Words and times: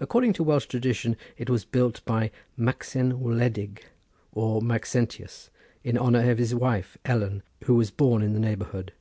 According 0.00 0.32
to 0.32 0.42
Welsh 0.42 0.64
tradition 0.64 1.14
it 1.36 1.50
was 1.50 1.66
built 1.66 2.02
by 2.06 2.30
Maxen 2.58 3.20
Wledig 3.20 3.80
or 4.32 4.62
Maxentius, 4.62 5.50
in 5.84 5.98
honour 5.98 6.30
of 6.30 6.38
his 6.38 6.54
wife 6.54 6.96
Ellen, 7.04 7.42
who 7.64 7.74
was 7.74 7.90
born 7.90 8.22
in 8.22 8.32
the 8.32 8.40
neighbourhood. 8.40 8.94